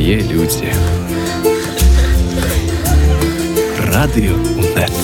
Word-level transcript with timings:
свае 0.00 0.20
людзі 0.32 0.72
радыё 3.92 4.36
нет 4.72 4.94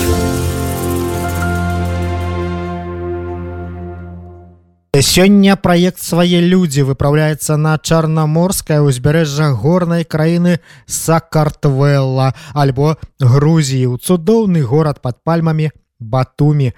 Сёння 4.96 5.56
праект 5.56 6.00
свае 6.00 6.40
людзі 6.40 6.88
выпраўляецца 6.88 7.60
на 7.60 7.76
чарнаморскае 7.76 8.80
ўзбярэжжа 8.80 9.52
горнай 9.52 10.08
краіны 10.08 10.64
сакартвелла 10.88 12.32
альбо 12.54 12.96
Грузіі 13.20 13.92
ў 13.92 14.00
цудоўны 14.00 14.64
горад 14.64 15.04
пад 15.04 15.20
пальмамі 15.20 15.68
батумі 16.00 16.72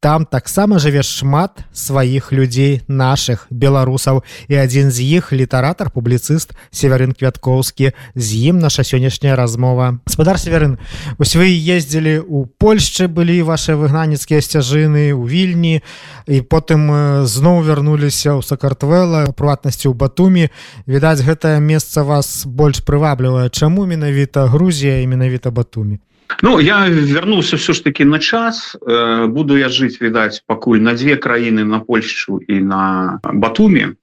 там 0.00 0.24
таксама 0.24 0.78
жыве 0.80 1.02
шмат 1.04 1.60
сваіх 1.76 2.32
людзей 2.32 2.80
наших 2.88 3.46
беларусаў 3.52 4.24
і 4.48 4.56
адзін 4.56 4.88
з 4.88 5.04
іх 5.20 5.32
літаратар 5.36 5.92
публіцыст 5.92 6.56
северын 6.72 7.12
квяткоўскі 7.12 7.92
з 8.16 8.26
ім 8.48 8.58
наша 8.58 8.80
сённяшняя 8.80 9.36
размова. 9.36 10.00
Спадар 10.08 10.40
северын 10.40 10.80
ось 11.20 11.36
вы 11.36 11.52
ездзілі 11.52 12.24
у 12.24 12.48
Польшчы 12.48 13.12
былі 13.12 13.44
ваши 13.44 13.76
выгнанецкія 13.76 14.40
сцяжыны 14.40 15.12
у 15.12 15.28
вільні 15.28 15.84
і 16.26 16.40
потым 16.48 16.88
зноў 17.28 17.60
вярнуліся 17.68 18.40
ў 18.40 18.40
сакартвела 18.40 19.36
прыватнасці 19.36 19.92
ў 19.92 19.94
батумі 19.94 20.48
відаць 20.88 21.20
гэтае 21.20 21.60
месца 21.60 22.08
вас 22.08 22.48
больш 22.48 22.80
прываблівае. 22.80 23.52
Чаму 23.52 23.84
менавіта 23.84 24.48
Грузія 24.48 25.04
і 25.04 25.12
менавіта 25.12 25.52
батумі 25.52 26.00
Ну 26.42 26.60
я 26.60 26.88
вярнуўся 26.88 27.56
все 27.56 27.72
ж 27.72 27.84
таки 27.84 28.04
на 28.04 28.18
час. 28.18 28.76
Э, 28.80 29.26
буду 29.26 29.56
я 29.58 29.68
жыць 29.68 30.00
відаць 30.00 30.42
пакуль 30.46 30.78
на 30.78 30.94
две 30.94 31.16
краіны 31.16 31.64
на 31.64 31.80
Польшчу 31.80 32.40
і 32.48 32.60
на 32.60 33.20
батуме 33.24 33.94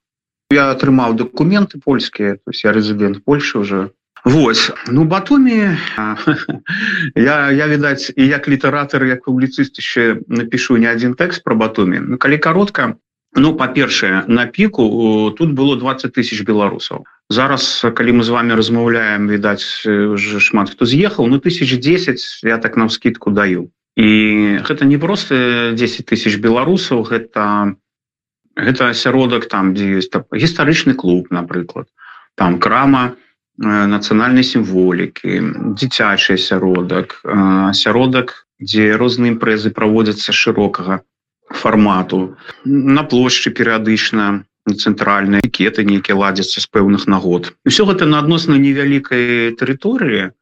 я 0.50 0.72
атрымаў 0.72 1.14
документы 1.14 1.80
польскія 1.84 2.34
то 2.34 2.50
есть 2.50 2.64
я 2.64 2.72
резидент 2.72 3.24
Польши 3.24 3.58
уже. 3.58 3.90
Вось 4.24 4.70
ну 4.88 5.04
батуме 5.04 5.78
я 7.14 7.50
я 7.50 7.68
відаць 7.68 8.12
і 8.16 8.26
як 8.26 8.48
літаратор 8.48 9.04
як 9.04 9.24
публіцыст 9.24 9.78
еще 9.78 10.20
напишу 10.28 10.76
не 10.76 10.90
один 10.92 11.14
тэкст 11.14 11.42
про 11.44 11.56
батуме 11.56 12.00
Ну 12.00 12.18
калі 12.18 12.38
коротко 12.38 12.94
Ну 13.36 13.54
па-першае 13.54 14.24
на 14.26 14.46
піку 14.46 15.30
тут 15.36 15.52
было 15.52 15.76
20 15.76 16.12
тысяч 16.12 16.42
беларусаў. 16.44 17.04
Зараз 17.28 17.84
калі 17.94 18.20
мы 18.20 18.22
з 18.24 18.32
вами 18.32 18.56
размаўляем 18.56 19.28
відаць 19.28 19.84
уже 19.84 20.40
шмат 20.40 20.70
хто 20.70 20.88
з'ехаў 20.88 21.28
ну 21.28 21.36
тысяч 21.36 21.76
10 21.76 22.20
я 22.42 22.58
так 22.58 22.76
на 22.76 22.88
скидку 22.88 23.30
даю. 23.30 23.70
І 23.96 24.62
гэта 24.64 24.84
не 24.84 24.96
просто 24.96 25.72
10 25.76 26.06
тысяч 26.06 26.40
беларусаў 26.40 27.04
гэта 27.04 27.76
гэта 28.58 28.90
асяродак 28.90 29.46
там 29.46 29.74
дзе 29.74 30.00
ёсць 30.02 30.10
гістарычны 30.32 30.94
клуб 30.94 31.30
напрыклад 31.30 31.86
там 32.34 32.58
крама 32.58 33.14
нацыянальнай 33.58 34.46
сімволікі 34.46 35.74
дзіцячы 35.78 36.34
асяродак 36.38 37.20
асяродак 37.26 38.48
дзе 38.58 38.96
розныя 38.98 39.34
імпрэзы 39.34 39.70
праводзяцца 39.74 40.34
шырокага 40.34 41.02
формату. 41.50 42.36
На 42.64 43.02
плошчы 43.02 43.50
перыядычна 43.50 44.44
цэнтральныя 44.68 45.44
кеты 45.48 45.84
нейкія 45.84 46.16
ладзяцца 46.16 46.60
з 46.60 46.66
пэўных 46.68 47.08
нагод. 47.08 47.52
Все 47.64 47.88
гэта 47.88 48.04
на 48.04 48.20
адносна 48.20 48.60
невялікай 48.60 49.56
тэрыторыі 49.56 50.36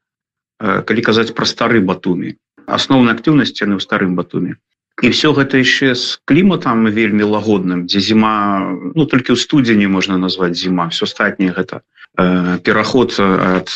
калі 0.59 1.01
казаць 1.05 1.37
пра 1.37 1.47
стары 1.47 1.81
батумі 1.85 2.35
асноўнай 2.67 3.15
актыўнасці 3.15 3.65
яны 3.65 3.79
ў 3.79 3.83
старым 3.85 4.17
батуме 4.19 4.57
і 5.05 5.13
все 5.13 5.33
гэта 5.37 5.61
яшчэ 5.61 5.93
з 5.95 6.19
кліматам 6.25 6.89
вельмі 6.89 7.29
лагодным 7.29 7.85
дзе 7.87 8.01
зіма 8.01 8.65
ну 8.97 9.05
толькі 9.05 9.37
ў 9.37 9.39
студзені 9.39 9.87
можна 9.93 10.17
назваць 10.17 10.57
зіма. 10.57 10.89
Все 10.89 11.05
астатняе 11.05 11.53
гэта 11.53 11.85
э, 12.17 12.59
пераход 12.65 13.13
ад 13.21 13.69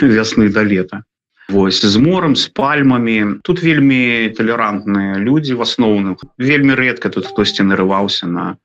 вясны 0.00 0.48
да 0.48 0.64
лета 0.64 1.04
Вось 1.48 1.84
з 1.84 1.96
морем 1.96 2.36
з 2.36 2.48
пальмамі 2.48 3.40
тут 3.44 3.60
вельмі 3.62 4.32
талерантныя 4.36 5.20
людзі 5.20 5.54
в 5.54 5.62
асноўным 5.62 6.16
вельмі 6.38 6.74
редко 6.74 7.10
тут 7.12 7.26
хтосьці 7.28 7.68
нарываўся 7.68 8.26
на 8.26 8.56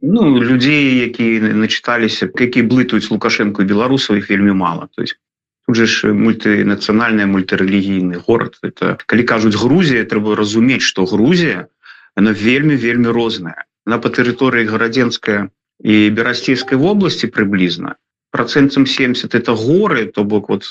ну 0.00 0.40
людзей 0.40 0.96
які 0.96 1.40
начыталіся 1.40 2.32
які 2.32 2.62
блытаюць 2.72 3.12
лукашенко 3.12 3.68
беларусаў 3.68 4.16
іх 4.16 4.30
вельмі 4.30 4.56
мало. 4.56 4.88
То 4.96 5.02
есть 5.02 5.20
тут 5.68 5.76
же 5.76 5.86
ж 5.86 6.16
мультынацыянальная 6.16 7.28
мультырэлігійны 7.28 8.24
город. 8.24 8.56
Это 8.62 8.96
калі 9.04 9.22
кажуць 9.22 9.60
Грузія 9.60 10.08
трэба 10.08 10.36
разумець 10.40 10.82
что 10.88 11.04
Грузія 11.04 11.68
она 12.16 12.32
вельмі 12.32 12.76
вельмі 12.80 13.12
розная 13.12 13.68
на 13.84 13.98
по 14.00 14.08
тэрыторыі 14.08 14.64
гарадзенская 14.64 15.52
і 15.84 16.10
берасцейской 16.16 16.80
вобласці 16.80 17.28
прыблізна 17.28 18.00
процентам 18.30 18.86
70 18.86 19.34
это 19.34 19.54
горы 19.54 20.06
то 20.06 20.24
бок 20.24 20.48
вот 20.48 20.64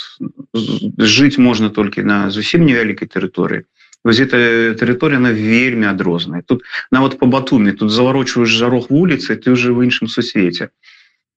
жить 0.97 1.37
можно 1.37 1.69
только 1.69 2.03
на 2.03 2.29
зусім 2.29 2.65
невялікай 2.65 3.07
тэрыторыі 3.07 3.65
вось 4.03 4.19
эта 4.19 4.75
тэрыторыя 4.77 5.19
на 5.19 5.31
вельмі 5.31 5.87
адрозная 5.87 6.43
тут 6.45 6.63
нават 6.91 7.17
по 7.17 7.25
батуме 7.25 7.73
тут 7.73 7.91
заварочваешь 7.91 8.49
жарох 8.49 8.89
вуліцы 8.89 9.35
ты 9.35 9.51
уже 9.51 9.73
в 9.73 9.81
іншым 9.81 10.07
сусвеце 10.07 10.69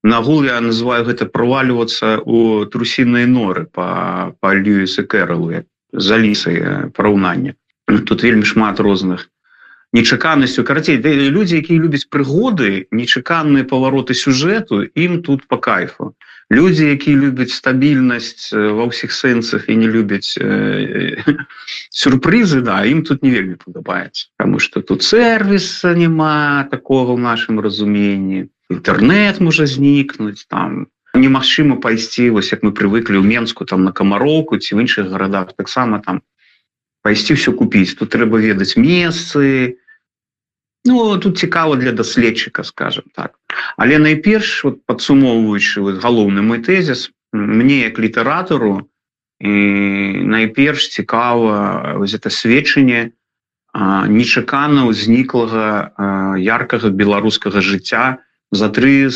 нагул 0.03 0.45
я 0.45 0.61
называю 0.61 1.05
гэта 1.05 1.27
проваливаться 1.27 2.19
у 2.19 2.65
трусіныя 2.67 3.27
норы 3.27 3.65
по 3.67 4.37
по 4.41 4.55
льюісы 4.55 5.03
кэралу 5.03 5.65
за 5.93 6.19
лісай 6.19 6.93
параўнання 6.93 7.55
тут 7.87 8.23
вельмі 8.23 8.45
шмат 8.45 8.81
розных 8.81 9.31
нечаканасцю 9.93 10.65
карацей 10.65 11.01
людзі 11.31 11.61
якія 11.65 11.81
любяць 11.81 12.09
прыгоды 12.13 12.87
нечаканыя 12.93 13.65
павароты 13.65 14.15
сюжэту 14.15 14.85
ім 14.85 15.23
тут 15.23 15.49
по 15.49 15.57
кайфу. 15.57 16.15
Людзі 16.51 16.89
якія 16.93 17.17
любяць 17.17 17.53
стабільнасць 17.53 18.53
ва 18.53 18.89
ўсіх 18.89 19.13
сэнсах 19.13 19.69
і 19.69 19.77
не 19.81 19.89
любяць 19.89 20.37
э, 20.41 21.21
сюрпрызы 22.01 22.61
да 22.65 22.85
ім 22.85 23.05
тут 23.05 23.25
не 23.25 23.33
вельмі 23.33 23.57
падабаецца 23.61 24.33
потому 24.37 24.59
что 24.61 24.81
тут 24.81 25.03
сервіса 25.03 25.93
няма 25.95 26.69
такого 26.71 27.17
в 27.17 27.21
нашым 27.21 27.61
разуменні 27.61 28.49
інтэрнет 28.69 29.41
можа 29.41 29.67
знікнуць 29.67 30.45
там. 30.49 30.89
Немагчыма 31.17 31.81
пайсці 31.81 32.31
вось 32.31 32.53
як 32.53 32.61
мы 32.63 32.73
привыклі 32.77 33.17
ў 33.17 33.25
менску 33.25 33.65
там 33.65 33.85
на 33.85 33.93
камароўку 33.93 34.61
ці 34.61 34.77
в 34.77 34.85
іншых 34.85 35.09
гарадах 35.09 35.57
таксама 35.57 36.01
там 36.05 36.21
пайсці 37.09 37.41
все 37.41 37.57
купіць. 37.57 37.97
Тут 37.97 38.13
трэба 38.13 38.37
ведаць 38.37 38.77
месцы. 38.77 39.81
Ну 40.85 41.17
тут 41.17 41.41
цікава 41.41 41.81
для 41.81 41.97
даследчыка 41.97 42.65
скажем 42.69 43.09
так. 43.17 43.41
Але 43.81 43.97
найперш 43.97 44.65
вот, 44.65 44.85
падсумоўваючы 44.85 45.81
вот, 45.81 46.05
галоўны 46.05 46.45
мой 46.45 46.61
тэзіс 46.61 47.09
мне 47.33 47.89
як 47.89 47.97
літаратару 47.99 48.85
і 49.41 49.53
найперш 50.29 50.93
цікава 50.93 51.97
это 51.97 52.29
сведчанне 52.29 53.17
нечакана 54.13 54.85
ўзніклага 54.93 56.37
яркага 56.37 56.93
беларускага 56.93 57.65
жыцця 57.65 58.21
за 58.53 58.69
три 58.69 59.09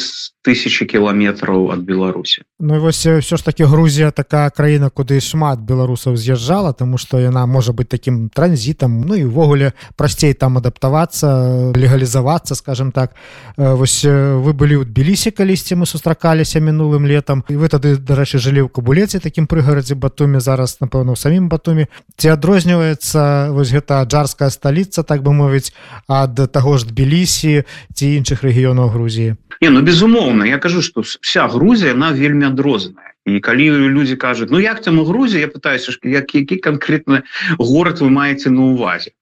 тысячи 0.42 0.84
кіламетраў 0.86 1.70
ад 1.72 1.80
беларусі 1.86 2.42
Ну 2.58 2.80
вось 2.80 3.06
все 3.06 3.36
ж 3.36 3.44
таки 3.44 3.64
Грузія 3.64 4.10
такая 4.10 4.50
краіна 4.50 4.90
куды 4.90 5.20
шмат 5.20 5.60
беларусаў 5.60 6.16
з'язджала 6.16 6.72
тому 6.72 6.98
что 6.98 7.18
яна 7.18 7.46
можа 7.46 7.72
быть 7.72 7.88
таким 7.88 8.28
транзітам 8.28 9.00
Ну 9.00 9.14
і 9.14 9.24
увогуле 9.24 9.72
прасцей 9.96 10.34
там 10.34 10.58
адаптавацца 10.58 11.72
легалізавацца 11.74 12.54
скажем 12.54 12.92
так. 12.92 13.14
Вось 13.56 14.04
вы 14.04 14.52
былі 14.52 14.82
ў 14.82 14.84
тбілісе 14.84 15.30
калісьці 15.30 15.78
мы 15.78 15.86
сустракаліся 15.86 16.60
мінулым 16.60 17.06
летом 17.06 17.44
і 17.48 17.56
вы 17.56 17.68
тады 17.68 17.96
дарэчы 17.96 18.38
жылі 18.38 18.66
ў 18.66 18.68
кабулеце 18.68 19.20
таким 19.20 19.46
прыгарадзе 19.46 19.94
батуме 19.94 20.40
зараз 20.40 20.78
напэўна 20.80 21.14
у 21.14 21.18
самім 21.18 21.48
батуме 21.48 21.86
ці 22.18 22.34
адрозніваецца 22.34 23.54
вось 23.54 23.70
гэта 23.70 24.02
аджарская 24.02 24.50
сталіца 24.50 25.02
так 25.02 25.22
бы 25.22 25.32
мовіць 25.32 25.70
ад 26.08 26.34
таго 26.50 26.78
ж 26.78 26.90
тбілісі 26.90 27.62
ці 27.94 28.04
іншых 28.18 28.42
рэгіёнаў 28.42 28.90
Грузіі 28.90 29.36
Не, 29.62 29.70
ну 29.70 29.80
безумоўна 29.82 30.31
я 30.44 30.58
кажу 30.58 30.82
что 30.82 31.02
вся 31.02 31.48
Грузія 31.48 31.92
она 31.92 32.12
вельмі 32.12 32.46
адрозная 32.46 33.12
і 33.24 33.40
калі 33.40 33.70
люди 33.70 34.16
кажуць 34.16 34.50
Ну 34.50 34.60
як 34.60 34.80
там 34.80 34.98
у 34.98 35.04
Грузі 35.04 35.40
я 35.40 35.48
пытаюся 35.48 35.92
як 36.02 36.34
які 36.34 36.56
конкретны 36.56 37.22
город 37.58 38.00
вы 38.00 38.10
маеце 38.10 38.50
на 38.50 38.62
увазе 38.62 39.12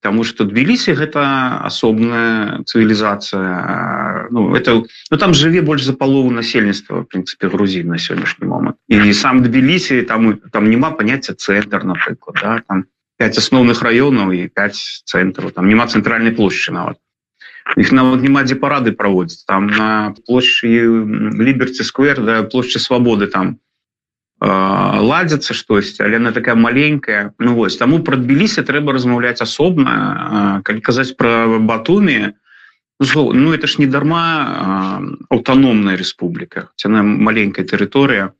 Таму 0.00 0.22
что 0.24 0.44
тбіліся 0.44 0.94
гэта 0.94 1.64
асобная 1.64 2.62
цывілізацыя 2.66 4.28
Ну 4.30 4.54
это 4.54 4.84
ну, 5.10 5.16
там 5.16 5.34
жыве 5.34 5.62
больш 5.62 5.82
за 5.82 5.92
палову 5.92 6.30
насельніцтва 6.30 7.00
в 7.00 7.04
принципе 7.06 7.48
Грузі 7.48 7.84
на 7.84 7.98
сённяшні 7.98 8.46
момант 8.46 8.76
і 8.88 9.12
сам 9.14 9.42
тбілісі 9.42 10.02
там 10.02 10.38
там 10.52 10.70
няма 10.70 10.90
понятия 10.90 11.34
центр 11.34 11.84
напрыклад 11.84 12.36
да? 12.42 12.62
там 12.68 12.84
5 13.18 13.38
асноўных 13.38 13.82
раёнаў 13.82 14.32
і 14.32 14.48
5 14.48 15.04
цэнтраў 15.04 15.50
там 15.50 15.68
няма 15.68 15.86
цэнтральнай 15.86 16.30
плошчы 16.30 16.72
нават 16.72 16.98
их 17.76 17.92
нават 17.92 18.22
няма 18.22 18.44
дзе 18.44 18.56
парады 18.56 18.92
праводзіць 18.96 19.44
там 19.44 19.68
на 19.68 20.14
плошчы 20.26 20.68
ліберці 21.36 21.84
сквер 21.84 22.22
да 22.24 22.42
плошчы 22.42 22.78
свабоды 22.78 23.28
там 23.28 23.58
э, 24.40 24.48
ладзяцца 24.48 25.54
штосьці 25.54 26.02
але 26.02 26.16
она 26.16 26.32
такая 26.32 26.54
маленькая. 26.54 27.34
Ну 27.38 27.54
вось 27.54 27.76
таму 27.76 28.00
прадбіліся 28.00 28.62
трэба 28.62 28.92
размаўляць 28.92 29.42
асобна 29.42 30.62
калі 30.64 30.80
казаць 30.80 31.16
про 31.16 31.58
батуме 31.60 32.34
ну, 33.00 33.32
ну 33.32 33.52
это 33.52 33.66
ж 33.66 33.78
не 33.78 33.86
дарма 33.86 35.02
аўтаномная 35.28 35.96
Республіка 35.96 36.70
цяна 36.76 37.02
маленькая 37.02 37.64
тэрыторыя 37.64 38.32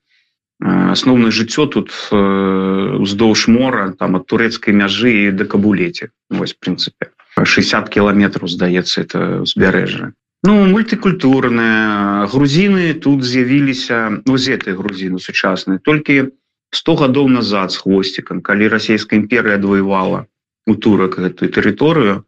асноўнае 0.60 1.30
жыццё 1.30 1.66
тут 1.66 1.92
уздоўж 2.10 3.46
мора 3.48 3.92
там 3.98 4.16
ад 4.16 4.26
турэцкай 4.26 4.74
мяжы 4.74 5.28
і 5.28 5.30
да 5.30 5.44
кабулеце 5.44 6.10
вось 6.30 6.56
прынцыпе 6.58 7.14
60 7.44 7.88
кіламетраў 7.88 8.48
здаецца 8.48 9.02
это 9.02 9.20
узбярэжжа 9.42 10.12
ну 10.42 10.54
мультикультурная 10.66 12.26
грузины 12.26 12.94
тут 12.94 13.24
з'явіліся 13.24 14.22
ну 14.24 14.38
з 14.38 14.54
этой 14.56 14.74
грузіны 14.78 15.18
сучаснай 15.18 15.78
толькі 15.78 16.30
100 16.70 16.94
гадоў 17.02 17.28
назад 17.28 17.72
з 17.72 17.82
хвосцікам 17.82 18.40
калі 18.40 18.68
расійская 18.68 19.18
імперыя 19.18 19.58
адвоевала 19.58 20.26
у 20.66 20.74
турак 20.74 21.18
гэтую 21.18 21.50
тэрыторыю 21.50 22.24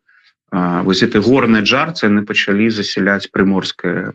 вось 0.50 1.02
этой 1.06 1.20
горнай 1.20 1.62
джарцы 1.62 2.10
яны 2.10 2.26
пачалі 2.26 2.70
засяляць 2.70 3.30
прыморское 3.30 4.12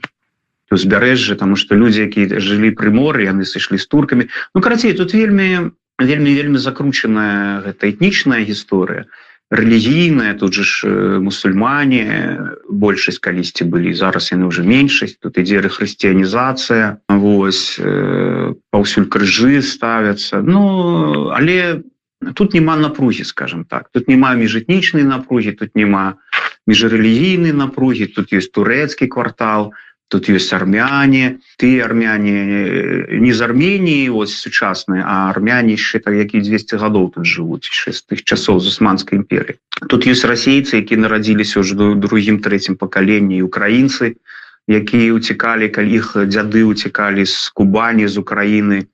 узбярэжжа 0.72 1.36
тому 1.36 1.56
что 1.56 1.76
люди 1.76 2.04
якія 2.04 2.40
жылі 2.40 2.76
пры 2.76 2.92
моры 2.92 3.30
яны 3.30 3.46
сышлі 3.46 3.78
з 3.78 3.88
туркамі 3.88 4.28
ну 4.54 4.62
карацей 4.62 4.94
тут 4.94 5.14
вельмі 5.14 5.72
вельмі 6.00 6.36
вельмі 6.36 6.58
закручаная 6.58 7.62
гэта 7.64 7.88
этнічная 7.94 8.44
гісторыя 8.44 9.06
рэлігійная 9.56 10.36
тут 10.36 10.54
же 10.54 10.64
ж 10.64 10.88
мусульмане 11.24 12.04
большасць 12.70 13.20
калісьці 13.24 13.66
былі 13.72 13.96
зараз 13.96 14.32
яны 14.36 14.52
уже 14.52 14.68
меншасць 14.68 15.18
тут 15.18 15.40
ідзе 15.40 15.64
хрысціянізацыя 15.64 17.00
Вось 17.10 17.80
паўсюль 18.70 19.08
крыжы 19.08 19.64
ставятся 19.64 20.44
Ну 20.44 21.32
але 21.32 21.82
тут 22.36 22.54
няма 22.54 22.76
напругі 22.76 23.24
скажем 23.24 23.64
так 23.66 23.90
тут 23.96 24.12
няма 24.12 24.36
міжэтнічнай 24.36 25.08
напругі 25.08 25.56
тут 25.56 25.72
няма 25.76 26.20
міжрэлігійнай 26.68 27.54
напругі 27.56 28.12
тут 28.12 28.34
есть 28.34 28.52
турэцкі 28.52 29.08
квартал 29.08 29.72
то 29.72 29.95
тут 30.08 30.30
есть 30.30 30.54
армяне 30.54 31.40
ты 31.58 31.82
армяне 31.82 33.08
не 33.10 33.34
з 33.34 33.42
армении 33.42 34.10
вот 34.10 34.30
сучасныя 34.30 35.04
а 35.06 35.30
армяне 35.30 35.74
яшчэ 35.74 36.00
так 36.00 36.14
які 36.14 36.42
200 36.42 36.76
гадоў 36.78 37.12
тут 37.16 37.26
живут 37.26 37.66
тых 38.10 38.24
часоў 38.24 38.60
з 38.60 38.68
османской 38.68 39.18
імперии 39.18 39.58
тут 39.90 40.08
есть 40.08 40.26
расейцы 40.26 40.78
які 40.82 40.98
нарадзіліся 40.98 41.60
уже 41.60 41.76
до 41.76 41.96
другим 41.96 42.40
третьим 42.40 42.76
пакаленні 42.76 43.42
украінцы 43.42 44.16
якія 44.68 45.14
уцікалі 45.14 45.70
калі 45.70 45.94
іх 45.94 46.16
дзяды 46.16 46.64
уцікалі 46.64 47.26
з 47.26 47.50
кубані 47.50 48.08
з 48.08 48.18
украины 48.18 48.86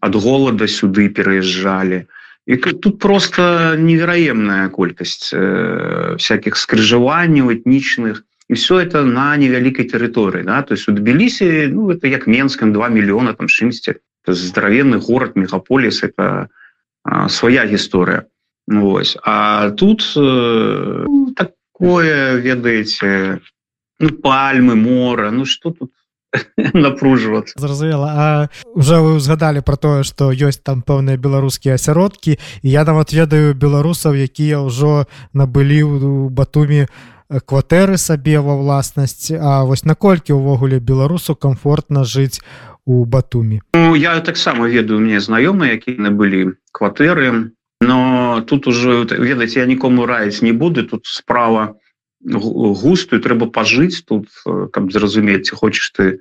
от 0.00 0.14
голода 0.14 0.66
сюды 0.68 1.08
пераязджалі. 1.08 2.06
І 2.46 2.56
тут 2.56 2.98
просто 2.98 3.74
невероемная 3.74 4.68
колькасць 4.68 5.34
э, 5.34 6.14
всяких 6.14 6.54
скрыжаванняў 6.54 7.50
этнічных 7.50 8.22
і 8.48 8.54
все 8.54 8.78
это 8.80 9.02
на 9.04 9.36
невялікай 9.36 9.86
тэрыторыі 9.90 10.44
да? 10.44 10.62
то 10.62 10.74
есть 10.74 10.88
у 10.88 10.92
тбілісі 10.92 11.70
ну 11.74 11.90
это 11.90 12.06
як 12.06 12.26
менскам 12.26 12.72
2 12.72 12.88
мільёна 12.88 13.34
там 13.34 13.46
чымсьці 13.46 13.98
здоровенны 14.26 14.98
город 14.98 15.36
мегаполіс 15.36 16.02
это 16.04 16.48
а, 17.02 17.28
свая 17.28 17.66
гісторыя 17.66 18.26
ну, 18.66 18.90
Вось 18.90 19.16
а 19.22 19.70
тут 19.70 20.02
э, 20.16 21.04
ну, 21.06 21.34
такое 21.34 22.36
ведаеце 22.38 23.40
ну, 23.98 24.08
пальмы 24.10 24.74
мора 24.74 25.30
ну 25.30 25.44
что 25.44 25.70
тут 25.70 25.90
напружвацца 26.74 27.54
зразумела 27.58 28.14
А 28.14 28.48
уже 28.74 29.00
вы 29.00 29.14
узгадалі 29.14 29.60
про 29.60 29.76
тое 29.76 30.02
что 30.04 30.30
ёсць 30.30 30.62
там 30.62 30.86
пэўныя 30.86 31.18
беларускія 31.18 31.74
асяродкі 31.74 32.38
я 32.62 32.84
нават 32.84 33.10
ведаю 33.12 33.54
беларусаў 33.54 34.14
якія 34.14 34.62
ўжо 34.62 35.06
набылі 35.34 35.82
у 35.82 36.28
батуме 36.28 36.86
у 36.86 37.15
кватэры 37.28 37.98
сабе 37.98 38.38
ва 38.40 38.54
ўласнасць 38.58 39.34
А 39.34 39.64
вось 39.66 39.84
наколькі 39.84 40.38
ўвогуле 40.38 40.78
беларусу 40.78 41.34
комфортна 41.34 42.04
жыць 42.04 42.40
у 42.86 43.04
батуме 43.04 43.60
ну, 43.74 43.94
я 43.94 44.20
таксама 44.20 44.68
ведаю 44.68 45.00
мне 45.00 45.20
знаёмыя 45.20 45.76
якія 45.76 45.98
набылі 45.98 46.54
кватэры 46.72 47.52
но 47.80 48.42
тут 48.46 48.66
уже 48.66 49.04
ведаць 49.10 49.56
я 49.56 49.66
нікому 49.66 50.06
раіць 50.06 50.42
не 50.42 50.52
буду 50.52 50.86
тут 50.86 51.06
справа 51.06 51.76
густую 52.22 53.20
трэба 53.20 53.50
пажыць 53.50 54.06
тут 54.06 54.30
каб 54.72 54.92
зразумець 54.92 55.50
хочаш 55.50 55.90
ты 55.98 56.18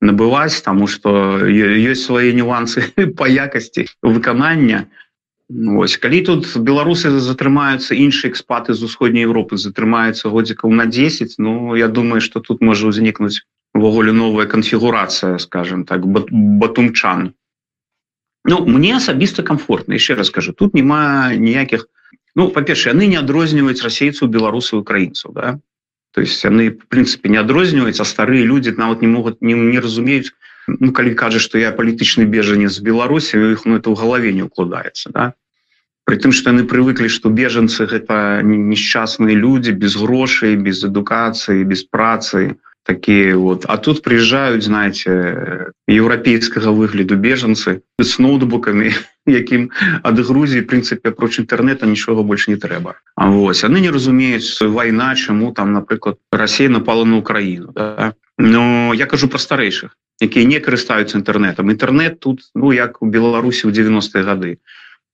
набываць 0.00 0.60
тому 0.64 0.88
что 0.88 1.44
ёсць 1.46 2.08
свае 2.08 2.32
нюансы 2.32 2.88
по 3.18 3.28
якасці 3.28 3.86
выканання 4.02 4.88
то 4.88 5.05
Вось 5.48 5.94
калі 6.02 6.20
тут 6.26 6.46
беларусы 6.58 7.10
затрымаюцца 7.22 7.94
іншыя 7.94 8.34
экспаты 8.34 8.74
з 8.74 8.82
усходняй 8.82 9.22
Европы 9.22 9.54
затрымаюцца 9.54 10.26
годзікаў 10.26 10.74
на 10.74 10.86
10 10.86 11.38
Ну 11.38 11.76
я 11.78 11.86
думаю 11.86 12.20
что 12.20 12.40
тут 12.40 12.60
можа 12.60 12.90
ўзнікнуць 12.90 13.46
увогуле 13.70 14.10
новая 14.10 14.46
канфігурацыя 14.50 15.38
скажем 15.38 15.84
так 15.86 16.02
батумчан. 16.02 17.34
Ну 18.44 18.66
мне 18.66 18.96
асабіста 18.96 19.46
комфортна 19.46 19.94
еще 19.94 20.14
раз 20.14 20.34
скажу 20.34 20.52
тут 20.52 20.74
няма 20.74 21.30
ніякіх 21.38 21.86
Ну 22.34 22.50
па-перша 22.50 22.90
яны 22.90 23.06
не 23.06 23.16
адрозніваюць 23.16 23.86
расейцаў 23.86 24.26
беларусаў 24.26 24.82
украінцаў 24.82 25.30
да? 25.30 25.62
То 26.10 26.26
есть 26.26 26.42
яны 26.42 26.74
в 26.74 26.90
прынцыпе 26.90 27.30
не 27.30 27.38
адрозніваюць 27.38 28.02
а 28.02 28.04
старыя 28.04 28.42
люди 28.42 28.74
нават 28.74 28.98
не 28.98 29.06
могуць 29.06 29.38
не, 29.40 29.54
не 29.54 29.78
разумеюць 29.78 30.34
ну, 30.66 30.92
калі 30.92 31.14
кажа 31.14 31.38
что 31.38 31.58
я 31.58 31.72
палітычны 31.72 32.26
бежанец 32.26 32.72
з 32.76 32.82
беларусі 32.82 33.38
іх 33.54 33.66
ну 33.66 33.78
это 33.78 33.90
ў 33.90 33.96
галаве 33.96 34.32
не 34.32 34.42
укладаецца 34.42 35.10
да? 35.10 35.24
Притым 36.06 36.30
что 36.30 36.50
яны 36.54 36.66
привыклі 36.66 37.08
что 37.08 37.30
бежанцы 37.30 37.86
гэта 37.86 38.42
несчастные 38.42 39.34
люди 39.34 39.70
без 39.70 39.96
грошай 39.96 40.56
без 40.56 40.84
адукацыі 40.84 41.64
без 41.64 41.82
працы 41.82 42.58
такие 42.86 43.34
вот. 43.34 43.64
А 43.66 43.76
тут 43.76 44.02
приезжают 44.02 44.62
знаете 44.62 45.72
еўрапейскага 45.88 46.70
выгляду 46.70 47.16
бежанцы 47.16 47.82
с 48.00 48.18
ноутбуками 48.18 48.94
якім 49.26 49.70
ад 50.02 50.18
Грузіі 50.18 50.62
прынцыпе 50.62 51.10
апроч 51.10 51.42
інтэрнета 51.42 51.86
нічога 51.86 52.22
больше 52.22 52.54
не 52.54 52.56
трэба. 52.56 52.94
А 53.16 53.30
вось 53.30 53.66
яны 53.66 53.82
не 53.82 53.90
разумеюць 53.90 54.62
вайна 54.62 55.14
чаму 55.14 55.52
там 55.52 55.72
напрыклад 55.72 56.18
Россия 56.30 56.68
напала 56.68 57.04
на 57.04 57.18
Украіну 57.18 57.72
да? 57.74 58.14
но 58.38 58.94
я 58.94 59.06
кажу 59.06 59.28
про 59.28 59.38
старэйшых 59.38 59.90
якія 60.20 60.44
не 60.48 60.60
карыстаюцца 60.60 61.18
інтэрнетам 61.20 61.70
інтэрнет 61.70 62.20
тут 62.20 62.48
ну 62.54 62.72
як 62.72 63.02
у 63.02 63.06
беларусі 63.06 63.68
ў 63.68 63.72
90-е 63.72 64.22
гады. 64.22 64.52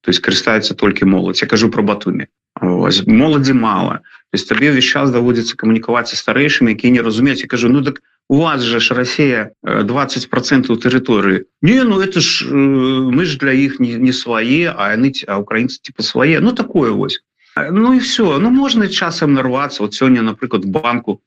То 0.03 0.11
есть 0.11 0.19
карыстаецца 0.19 0.75
толькі 0.75 1.07
моладзь. 1.07 1.43
Я 1.43 1.49
кажу 1.49 1.71
про 1.71 1.83
батуме 1.83 2.27
моладзі 2.61 3.53
мало 3.53 4.01
то 4.31 4.37
есть 4.39 4.49
табе 4.49 4.71
ўвесь 4.73 4.89
час 4.89 5.11
даводзіцца 5.11 5.57
камунікаваць 5.57 6.15
старэйшымі 6.15 6.73
які 6.73 6.91
не 6.91 7.03
разумеюць. 7.03 7.43
Я 7.43 7.49
кажу 7.49 7.69
ну 7.69 7.83
так 7.83 8.03
у 8.29 8.37
вас 8.37 8.63
же 8.63 8.81
ж 8.81 8.95
Россия 8.95 9.53
20 9.63 10.31
процентаў 10.31 10.77
тэрыторыі. 10.77 11.45
Не 11.63 11.85
ну 11.85 12.01
это 12.01 12.21
ж 12.21 12.49
мы 12.49 13.25
ж 13.25 13.39
для 13.39 13.53
іх 13.53 13.81
не, 13.81 13.95
не 13.95 14.13
свае 14.13 14.73
а 14.73 14.93
яны 14.93 15.13
а 15.27 15.41
украінцы 15.41 15.81
типа 15.83 16.03
свае. 16.03 16.41
Ну 16.41 16.53
такое 16.53 16.91
вось. 16.91 17.21
Ну 17.57 17.95
і 17.95 17.99
все 17.99 18.39
ну 18.39 18.51
можна 18.51 18.89
часам 18.89 19.35
нарвацца. 19.35 19.83
Вот 19.83 19.95
сёння 19.95 20.23
напрыклад 20.23 20.65
банку 20.65 21.21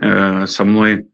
э, 0.00 0.46
со 0.46 0.64
мной 0.64 1.06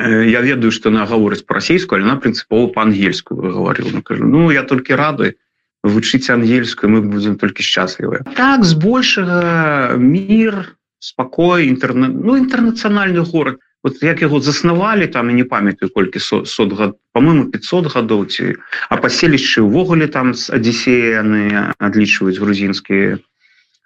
я 0.00 0.40
ведаю 0.40 0.72
что 0.72 0.88
она 0.88 1.06
гаворыць 1.06 1.44
по-расейскую 1.44 2.02
она 2.02 2.16
прынцыпова 2.16 2.72
по-ангельскую 2.72 3.40
говорил 3.40 3.88
ну, 3.92 4.02
кажу 4.02 4.24
ну 4.24 4.50
я 4.50 4.62
только 4.62 4.96
рады 4.96 5.36
вучыць 5.82 6.30
ангельскую 6.30 6.90
мы 6.90 7.02
будем 7.02 7.36
только 7.36 7.62
счастлівы 7.62 8.24
так 8.36 8.64
збольшага 8.64 9.94
мир 9.96 10.76
спакой 11.00 11.68
інтэрнет 11.68 12.12
ну 12.12 12.36
інтэрнацыянальны 12.36 13.24
город. 13.24 13.60
Вот 13.82 14.02
як 14.02 14.20
яго 14.20 14.40
заснавалі 14.40 15.06
там 15.08 15.30
і 15.30 15.34
не 15.34 15.44
памятаю 15.44 15.88
колькі 15.88 16.20
сот 16.20 16.72
год 16.72 17.00
по-моему 17.12 17.48
500 17.48 17.88
гадоў 17.88 18.28
ці 18.28 18.60
а 18.92 18.96
паселішчы 19.00 19.64
увогуле 19.64 20.06
там 20.06 20.34
с 20.36 20.52
адзісеяны 20.52 21.72
адлічваюць 21.80 22.36
грузінскія 22.36 23.18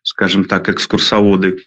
скажем 0.02 0.44
так 0.50 0.68
экскурсаводы 0.68 1.62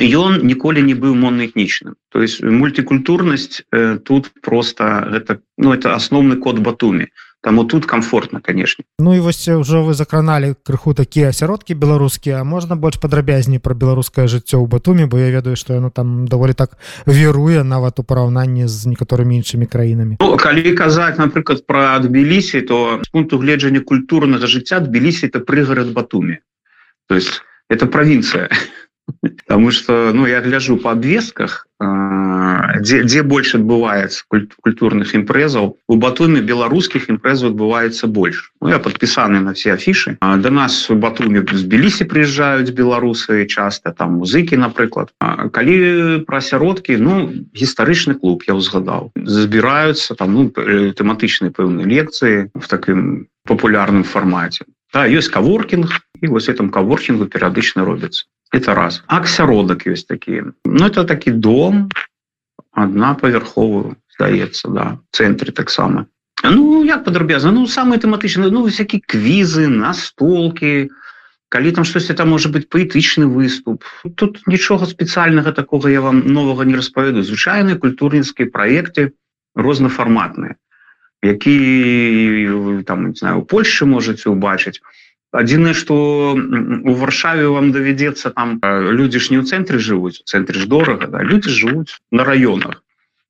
ён 0.00 0.46
ніколі 0.46 0.82
не 0.82 0.94
быў 0.94 1.14
моноэтнічным 1.14 1.94
то 2.08 2.22
есть 2.22 2.42
мультикультурнасць 2.42 3.62
э, 3.72 3.98
тут 3.98 4.30
просто 4.42 5.06
гэта 5.10 5.40
ну 5.56 5.72
это 5.72 5.94
асноўны 5.94 6.36
код 6.36 6.58
батуме 6.58 7.08
Таму 7.40 7.64
тут 7.64 7.86
комфортно 7.86 8.40
конечно 8.40 8.84
Ну 8.98 9.14
і 9.14 9.20
вось 9.20 9.48
ўжо 9.48 9.86
вы 9.86 9.94
закраналі 9.94 10.58
крыху 10.66 10.94
такія 10.94 11.30
асяродкі 11.30 11.74
беларускія 11.74 12.42
можна 12.42 12.74
больш 12.74 12.98
падрабязней 12.98 13.62
про 13.62 13.78
беларускае 13.78 14.26
жыццё 14.26 14.58
ў 14.58 14.66
батуме 14.66 15.06
бо 15.06 15.18
я 15.18 15.30
ведаю 15.30 15.54
что 15.54 15.74
яно 15.74 15.90
там 15.90 16.26
даволі 16.26 16.52
так 16.52 16.78
веруе 17.06 17.62
нават 17.62 17.98
у 17.98 18.02
параўнанні 18.02 18.66
з 18.66 18.90
некаторымі 18.90 19.38
іншымі 19.38 19.66
краінамі. 19.70 20.18
Ну, 20.20 20.36
калі 20.36 20.74
казаць 20.74 21.18
напрыклад 21.18 21.62
про 21.66 21.98
тбілісі 22.02 22.60
то 22.66 22.98
з 23.06 23.08
пункту 23.08 23.38
гледжання 23.38 23.80
культурнага 23.86 24.50
жыцця 24.50 24.82
тбілісі 24.82 25.30
это 25.30 25.38
прыгарад 25.38 25.94
батуме 25.94 26.42
то 27.06 27.14
есть 27.14 27.42
это 27.70 27.86
провінцыя 27.86 28.50
Потому 29.20 29.70
что 29.70 30.12
ну 30.12 30.26
я 30.26 30.40
гляжу 30.40 30.76
по 30.76 30.92
обвесках 30.92 31.68
дзе, 31.78 33.04
дзе 33.06 33.22
больш 33.22 33.54
адбываецца 33.54 34.26
культурных 34.26 35.14
імпрэзаў 35.14 35.78
у 35.78 35.94
батуме 35.94 36.42
беларускіх 36.42 37.06
імпрэзаў 37.06 37.54
адбываецца 37.54 38.10
больш 38.10 38.50
ну, 38.60 38.70
я 38.74 38.78
подпісаны 38.82 39.38
на 39.38 39.54
все 39.54 39.78
афішы 39.78 40.18
да 40.18 40.50
нас 40.50 40.90
у 40.90 40.98
батуме 40.98 41.44
з 41.46 41.62
белісі 41.62 42.10
прыязджаюць 42.10 42.74
беларусы 42.74 43.46
часто 43.46 43.94
там 43.94 44.18
музыкі 44.18 44.58
напрыклад 44.58 45.14
а, 45.22 45.46
калі 45.54 46.26
пра 46.26 46.42
асяродкі 46.42 46.98
ну 46.98 47.30
гістарычны 47.54 48.18
клуб 48.18 48.42
я 48.50 48.58
ўзгадаў 48.58 49.14
збіраюцца 49.14 50.18
там 50.18 50.34
ну, 50.34 50.50
тэматычнай 50.50 51.54
пэўнай 51.54 51.86
лекцыі 51.86 52.50
в 52.58 52.66
таким 52.66 53.30
популярным 53.46 54.02
фармаце 54.02 54.66
да, 54.90 55.06
ёсць 55.06 55.30
каворкінг 55.30 55.94
і 56.18 56.26
вось 56.26 56.50
этом 56.50 56.74
каворкінгу 56.74 57.30
перыядычна 57.30 57.86
робіцца 57.86 58.26
это 58.52 58.74
раз. 58.74 59.02
Аксяродак 59.06 59.86
ёсць 59.86 60.06
такі 60.08 60.54
Ну 60.64 60.86
это 60.86 61.04
такі 61.04 61.30
дом. 61.30 61.88
Одна 62.72 63.14
павярховую 63.14 63.96
здаецца 64.14 64.68
да. 64.68 64.86
Цэнтры 65.12 65.52
таксама 65.52 66.06
Ну 66.44 66.84
як 66.84 67.04
падрабязна 67.04 67.50
ну 67.50 67.66
самые 67.66 67.98
тэматычныя 67.98 68.50
ну 68.50 68.66
всякие 68.66 69.00
квізы 69.00 69.68
настолки. 69.68 70.90
Калі 71.48 71.72
там 71.72 71.84
штосьці 71.84 72.14
там 72.14 72.28
может 72.28 72.52
быть 72.52 72.68
паэтычны 72.68 73.26
выступ. 73.26 73.84
Тут 74.16 74.46
нічога 74.46 74.86
спецыяльнага 74.86 75.52
такого 75.52 75.88
я 75.88 76.00
вам 76.00 76.20
новага 76.28 76.64
не 76.64 76.76
распаведу 76.76 77.22
звычайныя 77.22 77.76
культурніцкія 77.76 78.52
проекты 78.52 79.12
рознафарматныя 79.54 80.56
які 81.22 82.82
там 82.86 83.08
не 83.08 83.14
знаю 83.14 83.40
у 83.40 83.44
Польше 83.44 83.84
можете 83.86 84.30
убачыць 84.30 84.80
адзінае 85.32 85.74
что 85.74 86.34
у 86.34 86.92
варшаве 86.94 87.48
вам 87.52 87.72
давядзецца 87.72 88.32
там 88.32 88.58
людзі 88.64 89.18
ж 89.20 89.34
не 89.34 89.38
ў 89.40 89.44
цэнтры 89.44 89.78
жывуць 89.78 90.20
у 90.20 90.24
цэнтры 90.24 90.60
ж 90.60 90.66
дорага 90.66 91.06
да? 91.06 91.22
люди 91.22 91.52
жывуць 91.52 92.00
на 92.10 92.24
раёнах 92.24 92.82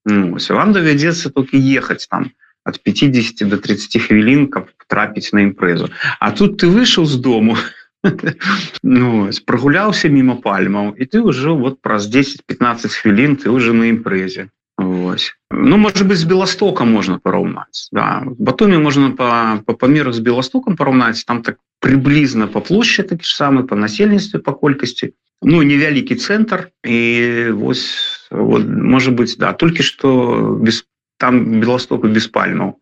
ну, 0.06 0.38
вам 0.38 0.72
давядзецца 0.72 1.34
толькі 1.34 1.58
ехаць 1.58 2.06
там 2.06 2.30
от 2.64 2.78
50 2.82 3.48
до 3.48 3.58
30 3.58 3.98
хвілін 4.02 4.46
каб 4.46 4.70
трапіць 4.86 5.32
на 5.32 5.42
імпрэзу 5.42 5.90
А 6.20 6.30
тут 6.30 6.58
ты 6.62 6.70
выйшаў 6.70 7.06
з 7.06 7.16
дому 7.18 7.56
ну, 8.82 9.30
прогуляўся 9.46 10.08
мимо 10.08 10.38
пальмаў 10.38 10.94
і 10.94 11.04
ты 11.04 11.18
ўжо 11.18 11.56
вот 11.56 11.82
праз 11.82 12.06
10-15 12.06 12.94
хвілін 12.94 13.36
ты 13.42 13.50
уже 13.50 13.72
на 13.74 13.90
імпрэзе 13.90 14.48
Ну 14.78 15.76
может 15.76 16.06
быть 16.06 16.18
з 16.18 16.24
беластока 16.24 16.84
можна 16.84 17.18
параўнаць 17.18 17.88
да. 17.90 18.22
батуме 18.38 18.78
можна 18.78 19.10
по, 19.10 19.58
по 19.66 19.74
памерах 19.74 20.14
з 20.14 20.20
беластокам 20.20 20.76
параўнаць 20.76 21.24
там 21.24 21.42
так 21.42 21.58
приблизно 21.80 22.46
по 22.46 22.60
площади 22.60 23.08
такі 23.08 23.24
ж 23.24 23.34
самы 23.34 23.66
по 23.66 23.74
насельніцтве 23.74 24.38
по 24.38 24.52
колькасці 24.52 25.14
ну 25.42 25.62
невялікі 25.62 26.14
цэнтр 26.14 26.70
і 26.84 27.50
вось 27.58 27.90
вот, 28.30 28.66
может 28.66 29.14
быть 29.14 29.34
да. 29.38 29.52
Толькі 29.52 29.82
что 29.82 30.58
без 30.62 30.86
там 31.18 31.60
беластоку 31.60 32.06
без 32.06 32.28
пальмаў 32.28 32.78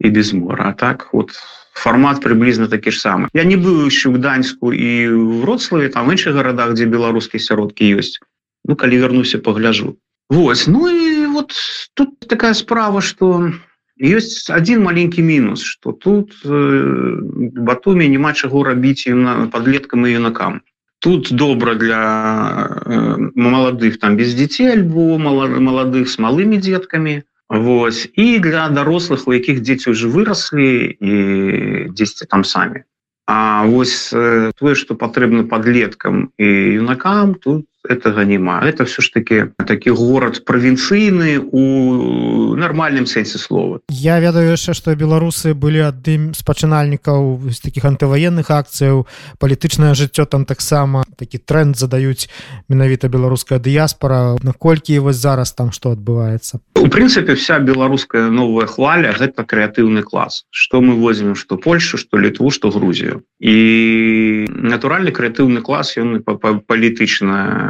і 0.00 0.10
без 0.10 0.32
мора 0.32 0.72
так 0.76 1.08
вот 1.12 1.32
формат 1.72 2.20
приблизно 2.20 2.68
такі 2.68 2.90
ж 2.90 3.00
самы 3.00 3.28
я 3.32 3.44
не 3.44 3.56
быў 3.56 3.86
еще 3.88 4.12
гданьску 4.12 4.72
і 4.72 5.08
вроцлаве 5.40 5.88
там 5.88 6.12
іншых 6.12 6.36
гарадах 6.36 6.76
дзе 6.76 6.84
беларускія 6.84 7.40
сяродкі 7.40 7.96
ёсць 7.96 8.20
ну 8.68 8.76
калі 8.76 9.00
вярнуся 9.00 9.38
погляжу. 9.38 9.96
Вось 10.28 10.68
ну 10.68 10.84
і 10.88 11.09
вот 11.32 11.54
тут 11.94 12.18
такая 12.20 12.54
справа 12.54 13.00
что 13.00 13.52
есть 13.96 14.50
один 14.50 14.82
маленький 14.82 15.22
минус 15.22 15.62
что 15.62 15.92
тут 15.92 16.32
э, 16.44 17.18
батуме 17.22 18.08
няма 18.08 18.32
чаго 18.32 18.64
рабіць 18.64 19.06
на 19.06 19.46
подлеткам 19.46 20.06
и 20.06 20.12
юнакам. 20.12 20.62
Тут 21.00 21.32
добра 21.32 21.74
для 21.74 22.68
э, 22.86 23.16
маладых 23.34 23.98
там 23.98 24.16
без 24.16 24.34
дзяцей 24.34 24.72
альбо 24.72 25.18
маладых 25.18 26.08
с 26.08 26.18
малымі 26.18 26.56
детками. 26.56 27.24
Вось 27.50 28.08
і 28.14 28.38
для 28.38 28.68
дарослых 28.70 29.26
у 29.26 29.32
якіх 29.34 29.60
дзеці 29.60 29.90
уже 29.90 30.06
вырослі 30.06 30.96
і 31.00 31.90
10 31.90 32.28
там 32.28 32.44
самі 32.44 32.86
А 33.26 33.66
вось 33.66 34.12
э, 34.12 34.52
тое 34.54 34.74
что 34.74 34.94
патрэбна 34.94 35.42
подлеткам 35.50 36.30
і 36.38 36.46
юнакам 36.78 37.34
тут 37.34 37.66
этого 37.88 38.20
няма 38.20 38.60
это 38.64 38.84
все 38.84 39.02
ж 39.02 39.12
таки 39.12 39.46
такі 39.66 39.90
город 39.90 40.44
правінцыйны 40.44 41.38
у 41.38 42.54
нормальным 42.56 43.06
сэнсе 43.06 43.38
слова. 43.38 43.80
Я 43.88 44.20
ведаю 44.20 44.50
яшчэ 44.50 44.74
что 44.74 44.94
беларусы 44.94 45.54
былі 45.54 45.88
адым 45.88 46.34
з 46.34 46.42
пачынальнікаў 46.44 47.40
з 47.48 47.58
таких 47.60 47.84
антываенных 47.84 48.50
акцыяў 48.50 49.06
палітычнае 49.38 49.94
жыццё 49.94 50.26
там 50.26 50.44
таксама 50.44 51.04
такі 51.16 51.38
тренд 51.38 51.76
задаюць 51.76 52.28
менавіта 52.68 53.08
беларуская 53.08 53.58
дыяспора 53.58 54.36
наколькі 54.42 54.98
вось 54.98 55.16
зараз 55.16 55.52
там 55.52 55.72
что 55.72 55.96
адбываецца 55.96 56.60
у 56.76 56.88
прынцыпе 56.88 57.34
вся 57.34 57.58
беларуская 57.58 58.28
новая 58.28 58.66
хваля 58.66 59.12
гэта 59.16 59.44
крэатыўны 59.44 60.02
клас 60.02 60.44
что 60.50 60.80
мы 60.80 61.00
возьмем? 61.00 61.34
Что 61.34 61.56
польшу 61.56 61.96
что 61.96 62.18
літву 62.18 62.50
что 62.50 62.70
грузію 62.70 63.22
і 63.40 64.46
натуральны 64.48 65.12
крэатыўны 65.16 65.62
клас 65.64 65.96
ён 65.96 66.20
палітычная 66.66 67.69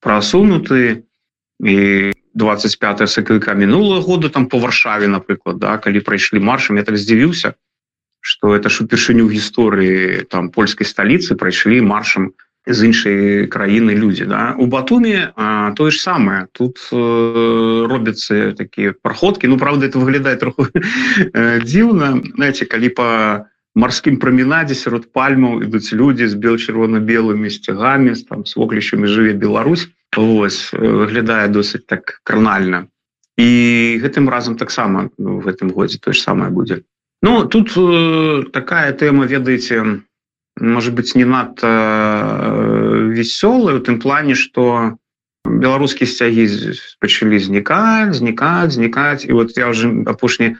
прасунуты 0.00 1.04
і 1.60 2.12
25 2.34 3.10
сакавіка 3.10 3.54
мінулого 3.54 4.00
года 4.00 4.28
там 4.28 4.46
по 4.46 4.58
варшаве 4.58 5.06
напрыклад 5.06 5.58
да 5.58 5.78
калі 5.78 6.00
прайшлі 6.00 6.38
маршам 6.38 6.76
я 6.76 6.82
так 6.82 6.96
здзівіўся 6.96 7.54
что 8.20 8.54
это 8.54 8.68
ж 8.68 8.84
упершыню 8.84 9.26
гісторыі 9.26 10.26
там 10.30 10.50
польскай 10.50 10.86
сталіцы 10.86 11.34
прайшлі 11.34 11.82
маршам 11.82 12.32
з 12.68 12.84
іншай 12.84 13.46
краіны 13.46 13.96
людзі 13.96 14.28
да. 14.28 14.54
У 14.58 14.66
батуме 14.66 15.32
тое 15.76 15.90
ж 15.90 15.98
самае 15.98 16.46
тут 16.52 16.78
э, 16.92 17.86
робяцца 17.88 18.52
такія 18.52 18.92
праходкі 19.02 19.48
ну 19.48 19.58
правда 19.58 19.86
это 19.86 19.98
выглядае 19.98 20.36
троху 20.36 20.68
дзіўна 21.64 22.22
знаете 22.36 22.66
калі 22.66 22.88
по 22.88 23.08
марскім 23.78 24.18
прамінадзе 24.18 24.74
сярод 24.74 25.12
пальмаў 25.14 25.62
ідуць 25.62 25.94
людзі 25.94 26.26
з 26.26 26.34
бел-чырвона-белымі 26.34 27.50
сцягамі 27.54 28.18
там 28.26 28.42
с 28.44 28.58
воклішамі 28.58 29.06
жыве 29.06 29.38
Беларусь 29.38 29.86
Вось 30.16 30.72
выглядае 30.72 31.46
досыць 31.52 31.86
так 31.86 32.18
кранальна 32.24 32.88
і 33.38 33.48
гэтым 34.02 34.26
разам 34.26 34.56
таксама 34.58 35.10
ну, 35.18 35.38
в 35.38 35.46
гэтым 35.46 35.70
годзе 35.70 36.02
тое 36.02 36.12
ж 36.12 36.18
самае 36.18 36.50
будзе. 36.50 36.82
Ну 37.22 37.44
тут 37.46 37.70
э, 37.76 38.50
такая 38.50 38.90
тэма 38.92 39.26
ведаеце 39.30 40.02
может 40.58 40.94
быть 40.94 41.14
не 41.14 41.24
надта 41.24 41.70
э, 41.70 43.14
вясёлая 43.14 43.78
у 43.78 43.84
тым 43.84 44.00
плане 44.00 44.34
что 44.34 44.98
беларускія 45.46 46.10
сцягі 46.10 46.74
пачалі 46.98 47.38
знікаць 47.38 48.18
знікаць 48.18 48.74
знікаць. 48.74 49.24
І 49.24 49.32
вот 49.32 49.54
я 49.56 49.70
уже 49.70 49.92
апошні 50.06 50.56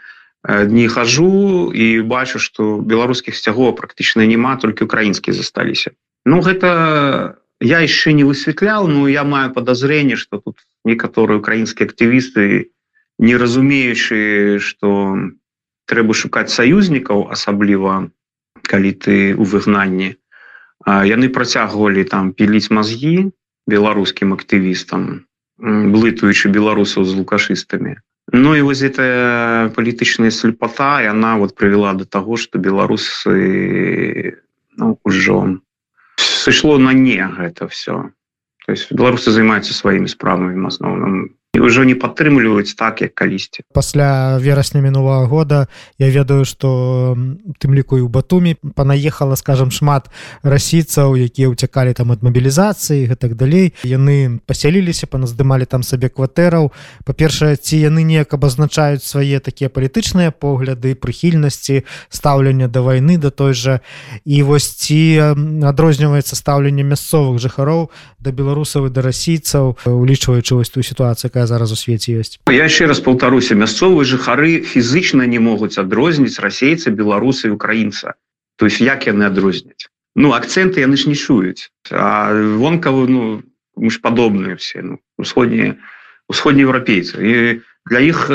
дні 0.48 0.88
хожу 0.88 1.72
і 1.74 2.00
бачу 2.02 2.38
что 2.40 2.80
беларускіх 2.80 3.36
сцягоў 3.36 3.76
практычна 3.76 4.24
няма 4.24 4.56
толькі 4.56 4.88
украінскія 4.88 5.36
засталіся. 5.36 5.92
Ну 6.24 6.40
гэта 6.40 7.36
я 7.60 7.84
еще 7.84 8.12
не 8.12 8.24
высветлял 8.24 8.88
но 8.88 9.08
я 9.08 9.24
маю 9.24 9.52
подозрение 9.52 10.16
что 10.16 10.40
тут 10.40 10.56
некаторыя 10.84 11.36
украінскія 11.36 11.84
актывісты 11.84 12.72
не 13.18 13.36
разумеючы 13.36 14.58
что 14.64 15.20
трэба 15.84 16.16
шукаць 16.16 16.48
саюзнікаў 16.48 17.28
асабліва 17.28 18.08
калі 18.64 18.92
ты 18.92 19.36
у 19.36 19.44
выгнанні. 19.44 20.16
Яны 20.88 21.28
працягвалі 21.28 22.04
там 22.08 22.32
піліць 22.32 22.72
мазгі 22.72 23.36
беларускім 23.68 24.32
актывістам 24.32 25.28
блытуючы 25.60 26.48
беларусаў 26.48 27.04
з 27.04 27.20
лукашыстамі 27.20 28.00
Ну 28.32 28.54
і 28.54 28.62
вось 28.62 28.82
эта 28.82 29.72
палітычная 29.76 30.30
слепота 30.30 31.00
яна 31.00 31.36
вот 31.38 31.56
прывяла 31.56 31.94
до 31.94 32.04
того 32.04 32.36
что 32.36 32.58
беларусы 32.58 34.36
ну, 34.76 34.98
ўжо 35.04 35.60
сышло 36.16 36.78
на 36.78 36.92
не 36.92 37.24
гэта 37.24 37.68
все 37.68 38.12
то 38.66 38.72
есть 38.72 38.92
беларусы 38.92 39.32
займаюцца 39.32 39.72
сваімі 39.72 40.12
справамі 40.12 40.66
асноўным 40.66 41.37
і 41.54 41.64
ўжо 41.64 41.84
не 41.88 41.96
падтрымліваюць 41.96 42.76
так 42.76 43.00
як 43.00 43.16
калісьці. 43.16 43.64
Пасля 43.72 44.36
верасня 44.36 44.80
мінулого 44.80 45.24
года 45.26 45.68
я 45.98 46.10
ведаю 46.10 46.44
что 46.44 47.16
тым 47.58 47.72
ліку 47.72 47.96
у 47.96 48.08
батуме 48.08 48.56
панаехала 48.76 49.34
скажем 49.34 49.72
шмат 49.72 50.12
расійцаў 50.44 51.16
якія 51.16 51.48
ўцякалі 51.48 51.96
там 51.96 52.12
ад 52.12 52.20
мабілізацыі 52.20 53.08
гэтак 53.08 53.32
далей. 53.40 53.72
Яны 53.80 54.44
пасяліліся 54.44 55.08
паназдымалі 55.08 55.64
там 55.64 55.80
сабе 55.80 56.12
кватэраў. 56.12 56.68
Па-першае 57.08 57.56
ці 57.56 57.80
яны 57.80 58.04
неяк 58.04 58.36
абазначаюць 58.36 59.02
свае 59.02 59.40
такія 59.40 59.72
палітычныя 59.72 60.36
погляды 60.36 60.92
прыхільнасці 61.00 61.88
стаўлення 62.12 62.68
да 62.68 62.84
вайны 62.84 63.16
да 63.16 63.32
той 63.32 63.56
жа. 63.56 63.80
І 64.28 64.44
вось 64.44 64.68
ці 64.76 65.32
адрозніваецца 65.64 66.36
стаўленне 66.36 66.84
мясцовых 66.84 67.40
жыхароў 67.40 67.88
да 68.20 68.36
беларусаў 68.36 68.86
і 68.86 68.92
да 68.92 69.00
расійцаў 69.00 69.80
улічваючы 69.88 70.52
вось 70.52 70.68
ту 70.68 70.84
сітуацыю 70.84 71.32
якая 71.38 71.46
зараз 71.46 71.70
у 71.72 71.78
свеце 71.78 72.18
ёсць 72.18 72.42
я 72.50 72.64
еще 72.66 72.86
раз 72.90 72.98
полтаруся 72.98 73.54
мясцовыя 73.54 74.02
жыхары 74.02 74.66
фізычна 74.66 75.22
не 75.30 75.38
могуць 75.38 75.78
адрозніць 75.78 76.42
расейца 76.42 76.90
беларуса 76.90 77.48
і 77.48 77.54
украінца 77.54 78.18
то 78.58 78.66
есть 78.66 78.80
як 78.82 79.06
яны 79.06 79.30
адрозняць 79.30 79.86
ну 80.18 80.34
акценты 80.34 80.82
яны 80.82 80.98
ж 80.98 81.06
не 81.06 81.14
чуюць 81.14 81.70
вонкавы 81.90 83.06
ну 83.06 83.22
мы 83.78 83.90
ж 83.90 84.02
падобныя 84.02 84.58
все 84.58 84.82
ну, 84.82 84.98
усходнія 85.14 85.78
усходнееўрапейцы 86.26 87.14
і 87.22 87.62
для 87.86 88.00
іх 88.02 88.26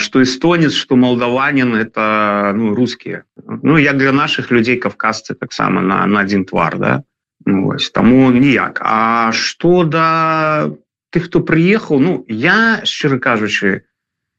что 0.00 0.22
эстонец 0.22 0.72
что 0.72 0.96
молдаванин 0.96 1.74
это 1.74 2.52
ну, 2.54 2.74
русские. 2.74 3.24
Ну 3.36 3.76
як 3.78 3.96
для 3.96 4.12
наших 4.12 4.50
людей 4.50 4.76
кавказцы 4.76 5.34
таксама 5.34 5.80
на 5.80 6.06
на 6.06 6.20
один 6.20 6.44
твар 6.44 6.78
да? 6.78 7.02
Ну, 7.44 7.68
ось, 7.68 7.90
тому 7.90 8.30
ніяк 8.30 8.80
А 8.82 9.32
что 9.32 9.84
да 9.84 10.70
ты 11.10 11.20
хто 11.20 11.40
приехал 11.40 12.00
ну 12.00 12.24
я 12.28 12.82
шчыра 12.84 13.18
кажучы 13.18 13.84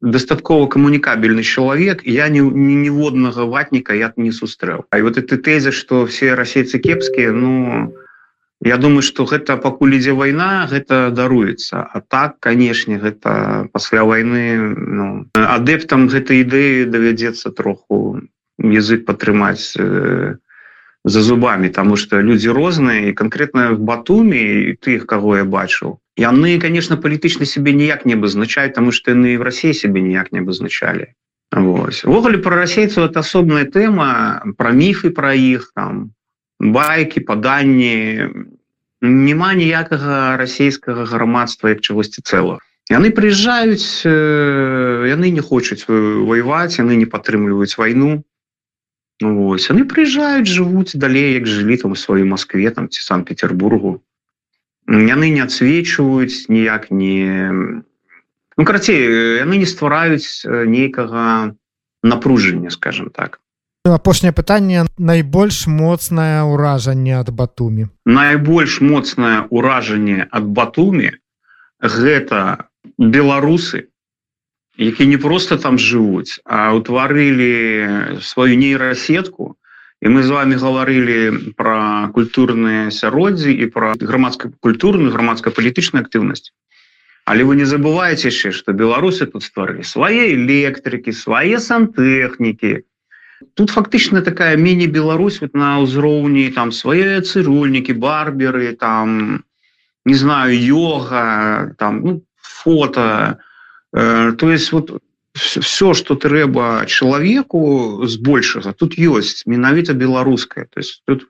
дастаткова 0.02 0.68
камунікабельны 0.68 1.44
чалавек 1.44 2.04
я 2.06 2.30
не 2.30 2.42
ніводнага 2.42 3.46
ватніка 3.46 3.94
я 3.94 4.14
не 4.16 4.32
сустрэў 4.32 4.86
А 4.92 5.02
вот 5.02 5.16
ты 5.16 5.38
тэзе 5.38 5.72
что 5.72 6.06
все 6.06 6.36
расейцы 6.36 6.80
кепскія 6.80 7.32
ну 7.32 7.94
я 8.62 8.78
думаю 8.78 9.02
что 9.02 9.26
гэта 9.26 9.58
пакуль 9.58 9.98
ідзе 9.98 10.14
вайна 10.14 10.68
гэта 10.70 11.10
даруецца 11.10 11.82
а 11.82 12.02
так 12.02 12.40
канешне 12.40 12.98
гэта 12.98 13.70
пасля 13.74 14.04
войны 14.04 14.58
ну, 14.58 15.30
адэптам 15.34 16.08
гэтай 16.08 16.46
ідэі 16.46 16.86
давядзецца 16.90 17.52
троху 17.52 18.22
язык 18.58 19.06
падтрымаць 19.06 19.74
э, 19.78 20.36
за 21.06 21.22
зубами 21.22 21.70
тому 21.70 21.96
что 21.96 22.22
люди 22.22 22.48
розныя 22.48 23.10
і 23.10 23.14
конкретно 23.14 23.74
в 23.74 23.80
батуме 23.80 24.76
тых 24.82 25.06
кого 25.06 25.38
я 25.38 25.46
бачыў 25.46 25.98
яны 26.18 26.60
конечно 26.60 26.98
палітычна 26.98 27.46
себе 27.46 27.74
ніяк 27.74 28.06
не 28.06 28.18
абазначаюць 28.18 28.74
тому 28.74 28.92
что 28.92 29.12
яны 29.12 29.38
в 29.38 29.42
россии 29.42 29.72
себе 29.74 30.02
ніяк 30.02 30.32
не 30.32 30.40
абазначалі 30.42 31.14
восьвогуле 31.52 32.38
про 32.38 32.58
расейцаў 32.58 33.06
это 33.08 33.24
асобная 33.24 33.66
тэма 33.66 34.44
про 34.58 34.74
міфы 34.74 35.14
про 35.14 35.34
іх 35.34 35.72
там 35.76 36.12
байки 36.60 37.22
паданні 37.22 38.34
няма 39.02 39.54
ніякага 39.54 40.38
расійскага 40.38 41.06
грамадства 41.06 41.70
як 41.70 41.82
чагосьці 41.82 42.26
цэлых 42.26 42.66
яны 42.90 43.14
прыязджаюць 43.14 44.04
э, 44.04 45.14
яны 45.14 45.30
не 45.30 45.42
хочуць 45.46 45.86
воеваць 45.88 46.82
яны 46.82 46.98
не 46.98 47.06
падтрымліваюць 47.06 47.78
вайну 47.78 48.24
Ну, 49.20 49.48
ось 49.48 49.72
они 49.72 49.84
приезжают 49.84 50.46
живут 50.46 50.92
далей 50.94 51.34
як 51.34 51.48
жылі 51.48 51.78
там 51.78 51.92
у 51.92 51.96
сваёй 51.96 52.24
москве 52.24 52.70
там 52.70 52.90
ці 52.90 53.02
санкт-петербургу 53.02 54.04
яны 54.88 55.30
не 55.30 55.44
отсвечваюць 55.44 56.48
ніяк 56.50 56.92
не 56.92 57.52
ну 58.58 58.66
карацей 58.66 59.44
яны 59.44 59.60
не 59.60 59.68
ствараюць 59.68 60.44
нейкага 60.48 61.54
напружання 62.04 62.70
скажем 62.70 63.10
так. 63.10 63.40
Апошняе 63.88 64.32
пытанне 64.36 64.88
найбольш 65.00 65.68
моцнае 65.68 66.44
ўражанне 66.44 67.20
ад 67.20 67.32
батумі. 67.32 67.88
Найбольш 68.04 68.82
моцнае 68.82 69.48
ўражанне 69.52 70.28
ад 70.32 70.44
батумі 70.44 71.12
гэта 71.80 72.68
беларусы 72.98 73.88
які 74.78 75.08
не 75.08 75.18
просто 75.18 75.58
там 75.58 75.78
жывуць 75.78 76.40
а 76.46 76.74
утварылі 76.74 78.20
сваю 78.22 78.58
нейрасетку 78.58 79.58
і 80.02 80.14
мы 80.14 80.24
з 80.24 80.30
вами 80.30 80.60
гаварылі 80.62 81.54
про 81.58 82.10
культурныя 82.14 82.92
сяроддзі 82.94 83.54
і 83.54 83.66
про 83.74 83.94
грамадска 84.00 84.52
культурную 84.60 85.12
грамадска-палітычную 85.16 86.06
актыўнасць 86.06 86.54
але 87.26 87.44
вы 87.44 87.58
не 87.60 87.66
забываеце 87.66 88.30
яшчэ 88.30 88.52
что 88.52 88.74
беларусы 88.74 89.26
тут 89.26 89.44
стварылі 89.44 89.84
свае 89.84 90.36
электрыкі 90.38 91.12
свае 91.12 91.58
сантэхнікі 91.64 92.86
тут 93.54 93.74
фактычна 93.74 94.22
такая 94.22 94.54
міні-беларусь 94.58 95.42
вот 95.42 95.54
на 95.54 95.82
ўзроўні 95.82 96.50
там 96.54 96.72
свае 96.72 97.22
цырульнікі 97.22 97.98
барберы 97.98 98.74
там 98.78 99.44
не 100.06 100.16
знаю 100.16 100.56
йога 100.56 101.76
там 101.78 102.02
ну, 102.02 102.24
фото. 102.68 103.40
Э, 103.94 104.34
то 104.38 104.52
есть 104.52 104.72
вот 104.72 105.02
все 105.38 105.94
что 105.94 106.16
трэба 106.16 106.86
чалавеку 106.88 108.06
збольшага 108.08 108.74
тут 108.74 108.98
ёсць 108.98 109.46
менавіта 109.46 109.94
беларуская 109.94 110.66
то 110.66 110.82
есть 110.82 111.04
тут 111.06 111.30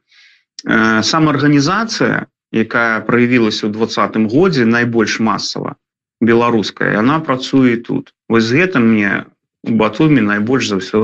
э, 0.65 1.03
самаарганізацыя 1.03 2.25
якая 2.51 3.03
проявілася 3.03 3.67
ў 3.67 3.71
двадцатым 3.75 4.31
годзе 4.31 4.65
найбольш 4.65 5.19
масава 5.19 5.75
беларуская 6.21 6.97
она 6.99 7.19
працуе 7.19 7.77
тут. 7.77 8.13
Вось 8.29 8.49
гэта 8.49 8.79
мне 8.79 9.25
батуме 9.63 10.21
найбольш 10.21 10.67
за 10.69 10.79
ўсё 10.81 11.01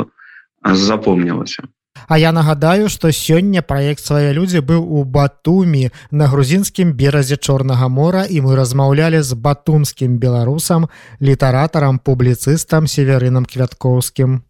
запомнілася 0.63 1.67
А 2.07 2.17
я 2.17 2.31
нагадаю, 2.31 2.89
што 2.89 3.11
сёння 3.11 3.61
праект 3.61 4.03
свае 4.03 4.33
людзі 4.33 4.59
быў 4.59 4.83
у 4.83 5.03
Батумі 5.03 5.91
на 6.11 6.27
грузінскім 6.27 6.93
беразе 6.93 7.37
Чорнага 7.37 7.87
мора 7.87 8.25
і 8.29 8.41
мы 8.41 8.55
размаўлялі 8.55 9.21
з 9.21 9.33
батумскім 9.33 10.17
беларусам, 10.17 10.89
літаратарам, 11.21 11.99
публіцыстам 11.99 12.87
северынам 12.87 13.45
квяткоўскім. 13.45 14.43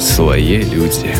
Свае 0.00 0.64
людзі. 0.64 1.12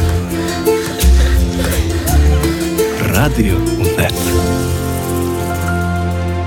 Радыё 3.13 3.59
нет. 3.99 4.76